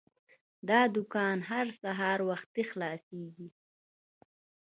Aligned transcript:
دا 0.69 0.81
دوکان 0.95 1.37
هر 1.49 1.67
سهار 1.81 2.19
وختي 2.29 2.63
خلاصیږي. 2.71 3.47